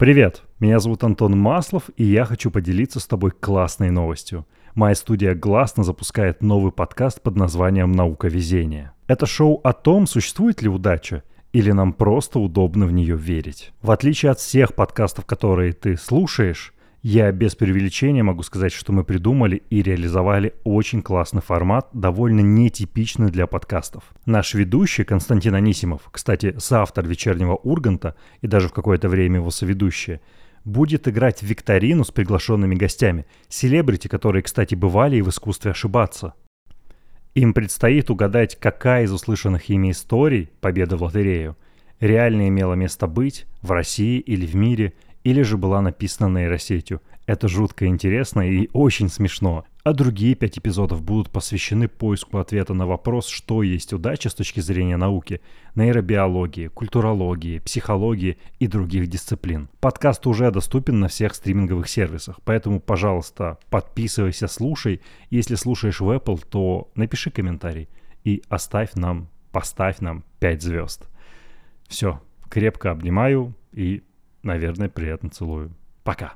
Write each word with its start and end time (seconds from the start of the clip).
Привет, 0.00 0.44
меня 0.60 0.78
зовут 0.78 1.04
Антон 1.04 1.38
Маслов, 1.38 1.90
и 1.98 2.04
я 2.04 2.24
хочу 2.24 2.50
поделиться 2.50 3.00
с 3.00 3.06
тобой 3.06 3.32
классной 3.32 3.90
новостью. 3.90 4.46
Моя 4.74 4.94
студия 4.94 5.34
«Гласно» 5.34 5.84
запускает 5.84 6.42
новый 6.42 6.72
подкаст 6.72 7.20
под 7.20 7.36
названием 7.36 7.92
«Наука 7.92 8.28
везения». 8.28 8.94
Это 9.08 9.26
шоу 9.26 9.60
о 9.62 9.74
том, 9.74 10.06
существует 10.06 10.62
ли 10.62 10.70
удача, 10.70 11.22
или 11.52 11.70
нам 11.72 11.92
просто 11.92 12.38
удобно 12.38 12.86
в 12.86 12.92
нее 12.92 13.14
верить. 13.14 13.74
В 13.82 13.90
отличие 13.90 14.32
от 14.32 14.38
всех 14.38 14.74
подкастов, 14.74 15.26
которые 15.26 15.74
ты 15.74 15.98
слушаешь, 15.98 16.72
я 17.02 17.32
без 17.32 17.54
преувеличения 17.54 18.22
могу 18.22 18.42
сказать, 18.42 18.72
что 18.72 18.92
мы 18.92 19.04
придумали 19.04 19.62
и 19.70 19.82
реализовали 19.82 20.54
очень 20.64 21.00
классный 21.00 21.40
формат, 21.40 21.88
довольно 21.94 22.40
нетипичный 22.40 23.30
для 23.30 23.46
подкастов. 23.46 24.04
Наш 24.26 24.52
ведущий 24.52 25.04
Константин 25.04 25.54
Анисимов, 25.54 26.02
кстати, 26.10 26.54
соавтор 26.58 27.06
«Вечернего 27.06 27.54
Урганта» 27.54 28.16
и 28.42 28.46
даже 28.46 28.68
в 28.68 28.74
какое-то 28.74 29.08
время 29.08 29.36
его 29.36 29.50
соведущий, 29.50 30.20
будет 30.64 31.08
играть 31.08 31.40
в 31.40 31.46
викторину 31.46 32.04
с 32.04 32.10
приглашенными 32.10 32.74
гостями, 32.74 33.24
селебрити, 33.48 34.08
которые, 34.08 34.42
кстати, 34.42 34.74
бывали 34.74 35.16
и 35.16 35.22
в 35.22 35.30
искусстве 35.30 35.70
ошибаться. 35.70 36.34
Им 37.34 37.54
предстоит 37.54 38.10
угадать, 38.10 38.58
какая 38.60 39.04
из 39.04 39.12
услышанных 39.12 39.70
ими 39.70 39.92
историй, 39.92 40.50
победа 40.60 40.98
в 40.98 41.02
лотерею, 41.02 41.56
реально 41.98 42.48
имела 42.48 42.74
место 42.74 43.06
быть 43.06 43.46
в 43.62 43.70
России 43.70 44.18
или 44.18 44.44
в 44.44 44.54
мире– 44.54 44.92
или 45.24 45.42
же 45.42 45.56
была 45.56 45.80
написана 45.80 46.38
нейросетью. 46.38 47.00
Это 47.26 47.46
жутко 47.46 47.86
интересно 47.86 48.40
и 48.40 48.68
очень 48.72 49.08
смешно. 49.08 49.64
А 49.82 49.92
другие 49.92 50.34
пять 50.34 50.58
эпизодов 50.58 51.02
будут 51.02 51.30
посвящены 51.30 51.88
поиску 51.88 52.38
ответа 52.38 52.74
на 52.74 52.86
вопрос, 52.86 53.28
что 53.28 53.62
есть 53.62 53.92
удача 53.92 54.28
с 54.28 54.34
точки 54.34 54.60
зрения 54.60 54.96
науки, 54.96 55.40
нейробиологии, 55.74 56.68
культурологии, 56.68 57.60
психологии 57.60 58.36
и 58.58 58.66
других 58.66 59.06
дисциплин. 59.06 59.68
Подкаст 59.80 60.26
уже 60.26 60.50
доступен 60.50 61.00
на 61.00 61.08
всех 61.08 61.34
стриминговых 61.34 61.88
сервисах, 61.88 62.40
поэтому, 62.44 62.80
пожалуйста, 62.80 63.58
подписывайся, 63.70 64.48
слушай. 64.48 65.00
Если 65.30 65.54
слушаешь 65.54 66.00
в 66.00 66.10
Apple, 66.10 66.44
то 66.48 66.90
напиши 66.94 67.30
комментарий 67.30 67.88
и 68.24 68.42
оставь 68.48 68.94
нам, 68.96 69.28
поставь 69.50 70.00
нам 70.00 70.24
5 70.40 70.62
звезд. 70.62 71.08
Все, 71.88 72.20
крепко 72.50 72.90
обнимаю 72.90 73.54
и 73.72 74.02
наверное, 74.42 74.88
приятно 74.88 75.30
целую. 75.30 75.72
Пока. 76.02 76.34